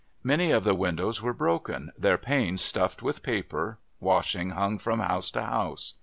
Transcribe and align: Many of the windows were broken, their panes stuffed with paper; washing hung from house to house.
Many 0.23 0.49
of 0.49 0.63
the 0.63 0.73
windows 0.73 1.21
were 1.21 1.31
broken, 1.31 1.91
their 1.95 2.17
panes 2.17 2.61
stuffed 2.63 3.03
with 3.03 3.21
paper; 3.21 3.77
washing 3.99 4.49
hung 4.49 4.79
from 4.79 4.99
house 4.99 5.29
to 5.29 5.43
house. 5.43 5.93